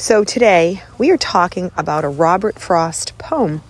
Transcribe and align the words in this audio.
So, 0.00 0.22
today 0.22 0.80
we 0.96 1.10
are 1.10 1.16
talking 1.16 1.72
about 1.76 2.04
a 2.04 2.08
Robert 2.08 2.60
Frost 2.60 3.18
poem, 3.18 3.62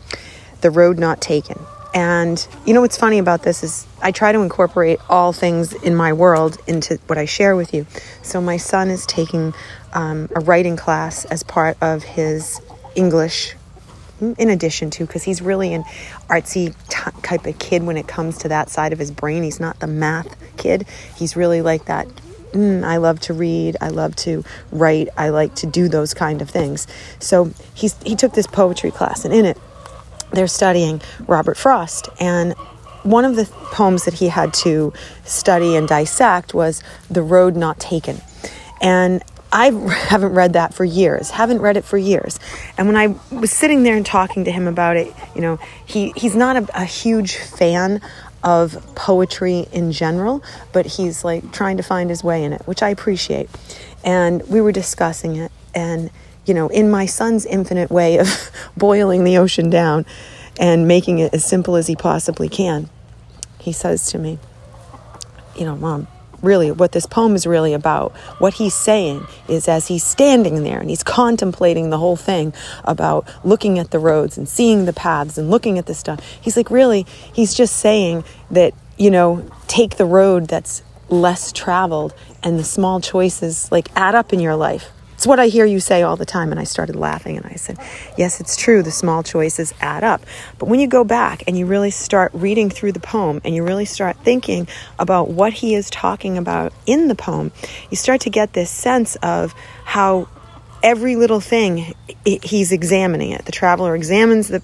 The 0.60 0.70
Road 0.70 0.98
Not 0.98 1.22
Taken. 1.22 1.58
And 1.94 2.46
you 2.66 2.74
know 2.74 2.82
what's 2.82 2.98
funny 2.98 3.16
about 3.16 3.44
this 3.44 3.64
is 3.64 3.86
I 4.02 4.12
try 4.12 4.32
to 4.32 4.40
incorporate 4.40 5.00
all 5.08 5.32
things 5.32 5.72
in 5.72 5.96
my 5.96 6.12
world 6.12 6.58
into 6.66 6.98
what 7.06 7.16
I 7.16 7.24
share 7.24 7.56
with 7.56 7.72
you. 7.72 7.86
So, 8.20 8.42
my 8.42 8.58
son 8.58 8.90
is 8.90 9.06
taking 9.06 9.54
um, 9.94 10.28
a 10.36 10.40
writing 10.40 10.76
class 10.76 11.24
as 11.24 11.42
part 11.42 11.78
of 11.80 12.02
his 12.02 12.60
English 12.94 13.54
in 14.20 14.50
addition 14.50 14.90
to 14.90 15.06
because 15.06 15.22
he's 15.22 15.40
really 15.40 15.72
an 15.72 15.84
artsy 16.28 16.74
type 17.22 17.46
of 17.46 17.58
kid 17.58 17.84
when 17.84 17.96
it 17.96 18.06
comes 18.06 18.36
to 18.36 18.48
that 18.48 18.68
side 18.68 18.92
of 18.92 18.98
his 18.98 19.12
brain 19.12 19.44
he's 19.44 19.60
not 19.60 19.78
the 19.78 19.86
math 19.86 20.34
kid 20.56 20.84
he's 21.14 21.36
really 21.36 21.62
like 21.62 21.84
that 21.84 22.08
mm, 22.52 22.84
I 22.84 22.96
love 22.96 23.20
to 23.20 23.34
read, 23.34 23.76
I 23.80 23.88
love 23.88 24.16
to 24.16 24.44
write, 24.72 25.08
I 25.16 25.28
like 25.30 25.54
to 25.56 25.66
do 25.66 25.88
those 25.88 26.14
kind 26.14 26.42
of 26.42 26.50
things. 26.50 26.86
So 27.18 27.52
he's, 27.74 27.96
he 28.02 28.16
took 28.16 28.32
this 28.32 28.46
poetry 28.46 28.90
class, 28.90 29.24
and 29.24 29.34
in 29.34 29.44
it, 29.44 29.58
they're 30.32 30.46
studying 30.46 31.00
Robert 31.26 31.56
Frost. 31.56 32.08
And 32.20 32.54
one 33.02 33.24
of 33.24 33.36
the 33.36 33.46
poems 33.72 34.04
that 34.04 34.14
he 34.14 34.28
had 34.28 34.52
to 34.52 34.92
study 35.24 35.76
and 35.76 35.88
dissect 35.88 36.54
was 36.54 36.82
The 37.10 37.22
Road 37.22 37.56
Not 37.56 37.78
Taken. 37.78 38.20
And 38.80 39.22
I 39.52 39.70
haven't 40.08 40.34
read 40.34 40.52
that 40.54 40.74
for 40.74 40.84
years, 40.84 41.30
haven't 41.30 41.60
read 41.60 41.76
it 41.76 41.84
for 41.84 41.98
years. 41.98 42.38
And 42.76 42.86
when 42.86 42.96
I 42.96 43.14
was 43.34 43.50
sitting 43.50 43.82
there 43.82 43.96
and 43.96 44.04
talking 44.04 44.44
to 44.44 44.52
him 44.52 44.66
about 44.66 44.96
it, 44.96 45.12
you 45.34 45.40
know, 45.40 45.58
he, 45.86 46.12
he's 46.16 46.36
not 46.36 46.56
a, 46.56 46.80
a 46.82 46.84
huge 46.84 47.36
fan 47.36 48.00
of 48.48 48.94
poetry 48.94 49.66
in 49.72 49.92
general, 49.92 50.42
but 50.72 50.86
he's 50.86 51.22
like 51.22 51.52
trying 51.52 51.76
to 51.76 51.82
find 51.82 52.08
his 52.08 52.24
way 52.24 52.42
in 52.42 52.54
it, 52.54 52.62
which 52.62 52.82
I 52.82 52.88
appreciate. 52.88 53.50
And 54.02 54.42
we 54.48 54.62
were 54.62 54.72
discussing 54.72 55.36
it, 55.36 55.52
and 55.74 56.10
you 56.46 56.54
know, 56.54 56.68
in 56.68 56.90
my 56.90 57.04
son's 57.04 57.44
infinite 57.44 57.90
way 57.90 58.18
of 58.18 58.50
boiling 58.76 59.24
the 59.24 59.36
ocean 59.36 59.68
down 59.68 60.06
and 60.58 60.88
making 60.88 61.18
it 61.18 61.34
as 61.34 61.44
simple 61.44 61.76
as 61.76 61.88
he 61.88 61.94
possibly 61.94 62.48
can, 62.48 62.88
he 63.60 63.70
says 63.70 64.10
to 64.12 64.18
me, 64.18 64.38
You 65.54 65.66
know, 65.66 65.76
mom, 65.76 66.06
really 66.42 66.70
what 66.70 66.92
this 66.92 67.06
poem 67.06 67.34
is 67.34 67.46
really 67.46 67.72
about. 67.72 68.12
What 68.38 68.54
he's 68.54 68.74
saying 68.74 69.26
is 69.48 69.68
as 69.68 69.88
he's 69.88 70.04
standing 70.04 70.62
there 70.62 70.78
and 70.78 70.90
he's 70.90 71.02
contemplating 71.02 71.90
the 71.90 71.98
whole 71.98 72.16
thing 72.16 72.52
about 72.84 73.28
looking 73.44 73.78
at 73.78 73.90
the 73.90 73.98
roads 73.98 74.38
and 74.38 74.48
seeing 74.48 74.84
the 74.84 74.92
paths 74.92 75.38
and 75.38 75.50
looking 75.50 75.78
at 75.78 75.86
the 75.86 75.94
stuff, 75.94 76.20
he's 76.40 76.56
like, 76.56 76.70
really, 76.70 77.06
he's 77.32 77.54
just 77.54 77.76
saying 77.76 78.24
that, 78.50 78.74
you 78.96 79.10
know, 79.10 79.48
take 79.66 79.96
the 79.96 80.06
road 80.06 80.48
that's 80.48 80.82
less 81.08 81.52
traveled 81.52 82.14
and 82.42 82.58
the 82.58 82.64
small 82.64 83.00
choices 83.00 83.70
like 83.72 83.88
add 83.96 84.14
up 84.14 84.32
in 84.32 84.40
your 84.40 84.56
life. 84.56 84.90
It's 85.18 85.26
what 85.26 85.40
I 85.40 85.48
hear 85.48 85.66
you 85.66 85.80
say 85.80 86.02
all 86.02 86.14
the 86.14 86.24
time. 86.24 86.52
And 86.52 86.60
I 86.60 86.62
started 86.62 86.94
laughing 86.94 87.36
and 87.36 87.44
I 87.44 87.54
said, 87.54 87.76
Yes, 88.16 88.38
it's 88.38 88.56
true. 88.56 88.84
The 88.84 88.92
small 88.92 89.24
choices 89.24 89.74
add 89.80 90.04
up. 90.04 90.22
But 90.60 90.68
when 90.68 90.78
you 90.78 90.86
go 90.86 91.02
back 91.02 91.42
and 91.48 91.58
you 91.58 91.66
really 91.66 91.90
start 91.90 92.30
reading 92.32 92.70
through 92.70 92.92
the 92.92 93.00
poem 93.00 93.40
and 93.44 93.52
you 93.52 93.64
really 93.64 93.84
start 93.84 94.16
thinking 94.18 94.68
about 94.96 95.28
what 95.28 95.52
he 95.54 95.74
is 95.74 95.90
talking 95.90 96.38
about 96.38 96.72
in 96.86 97.08
the 97.08 97.16
poem, 97.16 97.50
you 97.90 97.96
start 97.96 98.20
to 98.20 98.30
get 98.30 98.52
this 98.52 98.70
sense 98.70 99.16
of 99.16 99.56
how 99.84 100.28
every 100.82 101.16
little 101.16 101.40
thing 101.40 101.94
he's 102.24 102.72
examining 102.72 103.30
it. 103.30 103.44
The 103.44 103.52
traveler 103.52 103.94
examines 103.94 104.48
the 104.48 104.62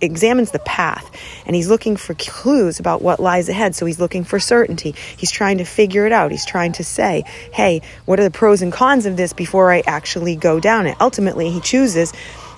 examines 0.00 0.50
the 0.50 0.58
path 0.60 1.10
and 1.46 1.56
he's 1.56 1.68
looking 1.68 1.96
for 1.96 2.14
clues 2.14 2.78
about 2.80 3.02
what 3.02 3.20
lies 3.20 3.48
ahead. 3.48 3.74
So 3.74 3.86
he's 3.86 4.00
looking 4.00 4.24
for 4.24 4.38
certainty. 4.38 4.94
He's 5.16 5.30
trying 5.30 5.58
to 5.58 5.64
figure 5.64 6.06
it 6.06 6.12
out. 6.12 6.30
He's 6.30 6.46
trying 6.46 6.72
to 6.72 6.84
say 6.84 7.24
hey 7.52 7.82
what 8.04 8.20
are 8.20 8.24
the 8.24 8.30
pros 8.30 8.62
and 8.62 8.72
cons 8.72 9.06
of 9.06 9.16
this 9.16 9.32
before 9.32 9.72
i 9.72 9.82
actually 9.86 10.36
go 10.36 10.60
down 10.60 10.86
it? 10.86 10.96
Ultimately 11.00 11.50
he 11.50 11.60
chooses 11.60 12.12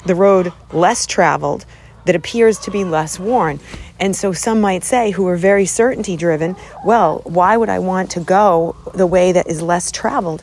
the 0.07 0.15
road 0.15 0.53
less 0.73 1.07
traveled 1.07 1.65
that 2.05 2.17
appears 2.17 2.59
to 2.61 2.71
be 2.71 2.85
less 2.85 3.19
worn. 3.19 3.61
And 4.01 4.17
so 4.17 4.33
some 4.33 4.61
might 4.61 4.83
say 4.85 5.11
who 5.11 5.27
are 5.27 5.37
very 5.37 5.67
certainty 5.67 6.17
driven 6.17 6.57
well 6.85 7.21
why 7.25 7.57
would 7.57 7.69
i 7.69 7.79
want 7.79 8.13
to 8.13 8.21
go 8.21 8.77
the 8.95 9.07
way 9.07 9.33
that 9.33 9.47
is 9.47 9.61
less 9.61 9.91
traveled 9.91 10.43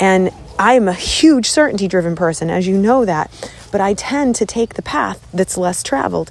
and 0.00 0.30
I 0.58 0.74
am 0.74 0.88
a 0.88 0.94
huge 0.94 1.46
certainty 1.48 1.86
driven 1.86 2.16
person, 2.16 2.50
as 2.50 2.66
you 2.66 2.76
know 2.76 3.04
that, 3.04 3.30
but 3.70 3.80
I 3.80 3.94
tend 3.94 4.34
to 4.36 4.46
take 4.46 4.74
the 4.74 4.82
path 4.82 5.26
that's 5.32 5.56
less 5.56 5.82
traveled. 5.82 6.30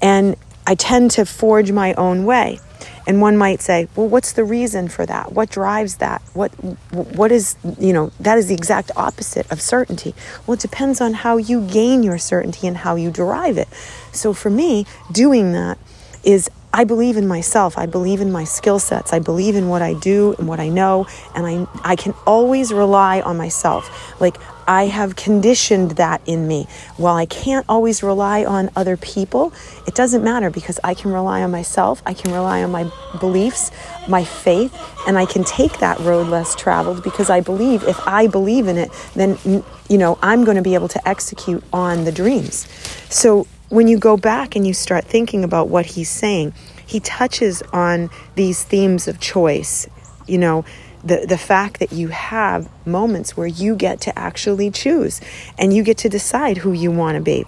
And 0.00 0.36
I 0.66 0.74
tend 0.74 1.10
to 1.12 1.24
forge 1.24 1.70
my 1.70 1.94
own 1.94 2.24
way. 2.24 2.58
And 3.06 3.20
one 3.20 3.36
might 3.36 3.60
say, 3.60 3.88
well, 3.96 4.08
what's 4.08 4.32
the 4.32 4.44
reason 4.44 4.88
for 4.88 5.06
that? 5.06 5.32
What 5.32 5.50
drives 5.50 5.96
that? 5.96 6.22
What, 6.34 6.50
what 6.92 7.32
is, 7.32 7.56
you 7.78 7.92
know, 7.92 8.12
that 8.20 8.38
is 8.38 8.46
the 8.46 8.54
exact 8.54 8.90
opposite 8.96 9.50
of 9.50 9.60
certainty. 9.60 10.14
Well, 10.46 10.54
it 10.54 10.60
depends 10.60 11.00
on 11.00 11.14
how 11.14 11.36
you 11.36 11.66
gain 11.66 12.02
your 12.02 12.18
certainty 12.18 12.66
and 12.66 12.78
how 12.78 12.96
you 12.96 13.10
derive 13.10 13.58
it. 13.58 13.68
So 14.12 14.32
for 14.32 14.50
me, 14.50 14.86
doing 15.10 15.52
that 15.52 15.78
is 16.24 16.48
I 16.74 16.84
believe 16.84 17.16
in 17.16 17.28
myself. 17.28 17.76
I 17.76 17.86
believe 17.86 18.20
in 18.20 18.32
my 18.32 18.44
skill 18.44 18.78
sets. 18.78 19.12
I 19.12 19.18
believe 19.18 19.56
in 19.56 19.68
what 19.68 19.82
I 19.82 19.92
do 19.92 20.34
and 20.38 20.48
what 20.48 20.58
I 20.58 20.68
know. 20.68 21.06
And 21.34 21.46
I, 21.46 21.66
I 21.84 21.96
can 21.96 22.14
always 22.26 22.72
rely 22.72 23.20
on 23.20 23.36
myself. 23.36 24.20
Like 24.20 24.36
I 24.66 24.86
have 24.86 25.16
conditioned 25.16 25.92
that 25.92 26.22
in 26.24 26.48
me. 26.48 26.66
While 26.96 27.16
I 27.16 27.26
can't 27.26 27.66
always 27.68 28.02
rely 28.02 28.44
on 28.44 28.70
other 28.74 28.96
people, 28.96 29.52
it 29.86 29.94
doesn't 29.94 30.24
matter 30.24 30.50
because 30.50 30.80
I 30.82 30.94
can 30.94 31.12
rely 31.12 31.42
on 31.42 31.50
myself. 31.50 32.02
I 32.06 32.14
can 32.14 32.32
rely 32.32 32.62
on 32.62 32.70
my 32.70 32.90
beliefs, 33.20 33.70
my 34.08 34.24
faith, 34.24 34.74
and 35.06 35.18
I 35.18 35.26
can 35.26 35.44
take 35.44 35.78
that 35.78 35.98
road 36.00 36.28
less 36.28 36.54
traveled 36.54 37.02
because 37.02 37.28
I 37.28 37.40
believe 37.40 37.82
if 37.84 38.00
I 38.06 38.28
believe 38.28 38.68
in 38.68 38.78
it, 38.78 38.90
then, 39.14 39.36
you 39.44 39.98
know, 39.98 40.18
I'm 40.22 40.44
going 40.44 40.56
to 40.56 40.62
be 40.62 40.74
able 40.74 40.88
to 40.88 41.08
execute 41.08 41.62
on 41.72 42.04
the 42.04 42.12
dreams. 42.12 42.66
So 43.10 43.46
when 43.72 43.88
you 43.88 43.98
go 43.98 44.18
back 44.18 44.54
and 44.54 44.66
you 44.66 44.74
start 44.74 45.02
thinking 45.02 45.42
about 45.42 45.70
what 45.70 45.86
he's 45.86 46.10
saying, 46.10 46.52
he 46.86 47.00
touches 47.00 47.62
on 47.72 48.10
these 48.34 48.62
themes 48.62 49.08
of 49.08 49.18
choice. 49.18 49.88
You 50.28 50.36
know, 50.36 50.66
the, 51.02 51.24
the 51.26 51.38
fact 51.38 51.80
that 51.80 51.90
you 51.90 52.08
have 52.08 52.68
moments 52.86 53.34
where 53.34 53.46
you 53.46 53.74
get 53.74 53.98
to 54.02 54.18
actually 54.18 54.70
choose 54.70 55.22
and 55.56 55.72
you 55.72 55.82
get 55.82 55.96
to 55.98 56.10
decide 56.10 56.58
who 56.58 56.72
you 56.72 56.90
want 56.90 57.16
to 57.16 57.22
be. 57.22 57.46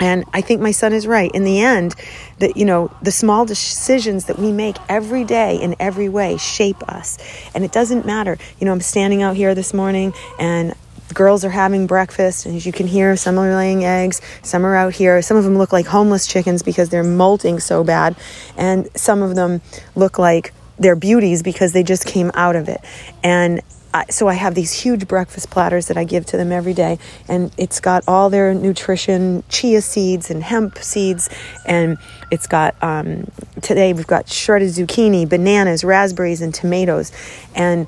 And 0.00 0.24
I 0.34 0.42
think 0.42 0.60
my 0.60 0.70
son 0.70 0.92
is 0.92 1.06
right. 1.06 1.30
In 1.32 1.44
the 1.44 1.62
end, 1.62 1.94
that 2.40 2.58
you 2.58 2.66
know, 2.66 2.90
the 3.00 3.10
small 3.10 3.46
decisions 3.46 4.26
that 4.26 4.38
we 4.38 4.52
make 4.52 4.76
every 4.86 5.24
day 5.24 5.56
in 5.56 5.74
every 5.80 6.10
way 6.10 6.36
shape 6.36 6.86
us. 6.90 7.16
And 7.54 7.64
it 7.64 7.72
doesn't 7.72 8.04
matter. 8.04 8.36
You 8.60 8.66
know, 8.66 8.72
I'm 8.72 8.82
standing 8.82 9.22
out 9.22 9.34
here 9.34 9.54
this 9.54 9.72
morning 9.72 10.12
and 10.38 10.74
the 11.08 11.14
girls 11.14 11.44
are 11.44 11.50
having 11.50 11.86
breakfast, 11.86 12.46
and 12.46 12.54
as 12.54 12.66
you 12.66 12.72
can 12.72 12.86
hear, 12.86 13.16
some 13.16 13.38
are 13.38 13.54
laying 13.54 13.84
eggs, 13.84 14.20
some 14.42 14.64
are 14.64 14.76
out 14.76 14.94
here. 14.94 15.20
Some 15.22 15.36
of 15.36 15.44
them 15.44 15.56
look 15.56 15.72
like 15.72 15.86
homeless 15.86 16.26
chickens 16.26 16.62
because 16.62 16.90
they're 16.90 17.02
molting 17.02 17.60
so 17.60 17.82
bad, 17.82 18.16
and 18.56 18.88
some 18.96 19.22
of 19.22 19.34
them 19.34 19.62
look 19.94 20.18
like 20.18 20.52
they're 20.78 20.96
beauties 20.96 21.42
because 21.42 21.72
they 21.72 21.82
just 21.82 22.06
came 22.06 22.30
out 22.34 22.56
of 22.56 22.68
it. 22.68 22.80
And 23.22 23.62
I, 23.92 24.04
so 24.10 24.28
I 24.28 24.34
have 24.34 24.54
these 24.54 24.72
huge 24.72 25.08
breakfast 25.08 25.50
platters 25.50 25.88
that 25.88 25.96
I 25.96 26.04
give 26.04 26.26
to 26.26 26.36
them 26.36 26.52
every 26.52 26.74
day, 26.74 26.98
and 27.26 27.50
it's 27.56 27.80
got 27.80 28.04
all 28.06 28.28
their 28.28 28.52
nutrition, 28.52 29.44
chia 29.48 29.80
seeds 29.80 30.30
and 30.30 30.42
hemp 30.42 30.78
seeds, 30.78 31.30
and 31.64 31.96
it's 32.30 32.46
got 32.46 32.80
um, 32.82 33.30
today 33.62 33.94
we've 33.94 34.06
got 34.06 34.28
shredded 34.28 34.68
zucchini, 34.68 35.26
bananas, 35.26 35.84
raspberries, 35.84 36.42
and 36.42 36.54
tomatoes, 36.54 37.12
and 37.54 37.86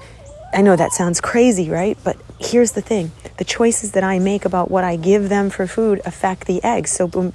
I 0.54 0.62
know 0.62 0.74
that 0.74 0.92
sounds 0.92 1.20
crazy, 1.20 1.68
right? 1.68 1.98
But 2.02 2.16
here's 2.40 2.72
the 2.72 2.80
thing 2.80 3.12
the 3.36 3.44
choices 3.44 3.92
that 3.92 4.04
I 4.04 4.18
make 4.18 4.44
about 4.44 4.70
what 4.70 4.84
I 4.84 4.96
give 4.96 5.28
them 5.28 5.48
for 5.50 5.66
food 5.66 6.00
affect 6.04 6.46
the 6.46 6.62
eggs. 6.62 6.90
So 6.90 7.32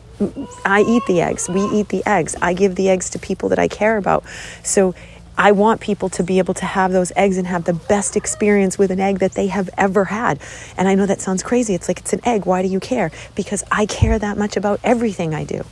I 0.64 0.82
eat 0.82 1.04
the 1.08 1.22
eggs, 1.22 1.50
we 1.50 1.62
eat 1.62 1.90
the 1.90 2.04
eggs, 2.06 2.36
I 2.42 2.54
give 2.54 2.76
the 2.76 2.90
eggs 2.90 3.10
to 3.12 3.20
people 3.20 3.50
that 3.50 3.60
I 3.60 3.68
care 3.68 3.98
about. 3.98 4.24
So 4.62 4.94
I 5.38 5.52
want 5.52 5.82
people 5.82 6.10
to 6.10 6.24
be 6.24 6.40
able 6.40 6.54
to 6.56 6.66
have 6.66 6.92
those 6.92 7.12
eggs 7.16 7.38
and 7.38 7.48
have 7.48 7.66
the 7.66 7.74
best 7.74 8.16
experience 8.16 8.78
with 8.78 8.92
an 8.92 9.00
egg 9.00 9.20
that 9.20 9.34
they 9.34 9.48
have 9.48 9.70
ever 9.78 10.06
had. 10.06 10.40
And 10.78 10.88
I 10.88 10.96
know 10.96 11.06
that 11.06 11.22
sounds 11.22 11.44
crazy. 11.44 11.74
It's 11.74 11.88
like 11.88 12.00
it's 12.00 12.14
an 12.14 12.22
egg. 12.24 12.46
Why 12.46 12.62
do 12.62 12.68
you 12.68 12.80
care? 12.80 13.12
Because 13.36 13.64
I 13.72 13.86
care 13.86 14.18
that 14.18 14.38
much 14.38 14.58
about 14.58 14.80
everything 14.84 15.34
I 15.34 15.44
do. 15.44 15.64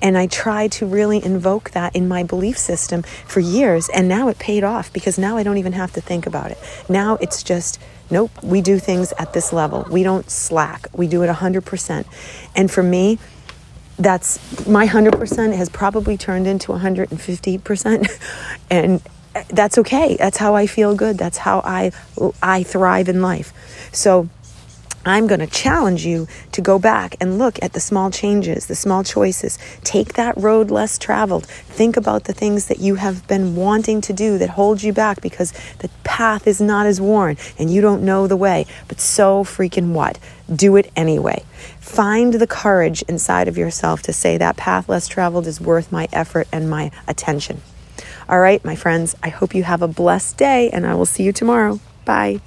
And 0.00 0.18
I 0.18 0.26
try 0.26 0.68
to 0.68 0.86
really 0.86 1.24
invoke 1.24 1.70
that 1.70 1.94
in 1.94 2.08
my 2.08 2.22
belief 2.22 2.58
system 2.58 3.02
for 3.26 3.40
years. 3.40 3.88
And 3.88 4.08
now 4.08 4.28
it 4.28 4.38
paid 4.38 4.64
off 4.64 4.92
because 4.92 5.18
now 5.18 5.36
I 5.36 5.42
don't 5.42 5.58
even 5.58 5.72
have 5.72 5.92
to 5.92 6.00
think 6.00 6.26
about 6.26 6.50
it. 6.50 6.58
Now 6.88 7.16
it's 7.20 7.42
just 7.42 7.78
Nope, 8.10 8.30
we 8.42 8.60
do 8.60 8.78
things 8.78 9.14
at 9.18 9.32
this 9.32 9.54
level. 9.54 9.86
We 9.90 10.02
don't 10.02 10.28
slack. 10.28 10.86
We 10.92 11.08
do 11.08 11.22
it 11.22 11.30
100%. 11.30 12.04
And 12.54 12.70
for 12.70 12.82
me, 12.82 13.18
that's 14.02 14.66
my 14.66 14.86
100% 14.86 15.54
has 15.54 15.68
probably 15.68 16.16
turned 16.16 16.46
into 16.46 16.72
150% 16.72 18.20
and 18.70 19.00
that's 19.48 19.78
okay. 19.78 20.16
That's 20.16 20.36
how 20.36 20.54
I 20.54 20.66
feel 20.66 20.94
good. 20.94 21.16
That's 21.16 21.38
how 21.38 21.60
I 21.64 21.92
I 22.42 22.62
thrive 22.62 23.08
in 23.08 23.22
life. 23.22 23.52
So 23.92 24.28
I'm 25.04 25.26
going 25.26 25.40
to 25.40 25.46
challenge 25.46 26.06
you 26.06 26.28
to 26.52 26.60
go 26.60 26.78
back 26.78 27.16
and 27.20 27.38
look 27.38 27.58
at 27.60 27.72
the 27.72 27.80
small 27.80 28.10
changes, 28.10 28.66
the 28.66 28.76
small 28.76 29.02
choices. 29.02 29.58
Take 29.82 30.14
that 30.14 30.36
road 30.36 30.70
less 30.70 30.96
traveled. 30.98 31.46
Think 31.46 31.96
about 31.96 32.24
the 32.24 32.32
things 32.32 32.66
that 32.66 32.78
you 32.78 32.94
have 32.96 33.26
been 33.26 33.56
wanting 33.56 34.00
to 34.02 34.12
do 34.12 34.38
that 34.38 34.50
hold 34.50 34.82
you 34.82 34.92
back 34.92 35.20
because 35.20 35.52
the 35.78 35.90
path 36.04 36.46
is 36.46 36.60
not 36.60 36.86
as 36.86 37.00
worn 37.00 37.36
and 37.58 37.68
you 37.68 37.80
don't 37.80 38.04
know 38.04 38.26
the 38.28 38.36
way. 38.36 38.66
But 38.86 39.00
so 39.00 39.42
freaking 39.42 39.92
what? 39.92 40.18
Do 40.54 40.76
it 40.76 40.90
anyway. 40.94 41.44
Find 41.80 42.34
the 42.34 42.46
courage 42.46 43.02
inside 43.02 43.48
of 43.48 43.58
yourself 43.58 44.02
to 44.02 44.12
say 44.12 44.38
that 44.38 44.56
path 44.56 44.88
less 44.88 45.08
traveled 45.08 45.46
is 45.48 45.60
worth 45.60 45.90
my 45.90 46.08
effort 46.12 46.46
and 46.52 46.70
my 46.70 46.92
attention. 47.08 47.60
All 48.28 48.38
right, 48.38 48.64
my 48.64 48.76
friends, 48.76 49.16
I 49.22 49.30
hope 49.30 49.54
you 49.54 49.64
have 49.64 49.82
a 49.82 49.88
blessed 49.88 50.36
day 50.36 50.70
and 50.70 50.86
I 50.86 50.94
will 50.94 51.06
see 51.06 51.24
you 51.24 51.32
tomorrow. 51.32 51.80
Bye. 52.04 52.40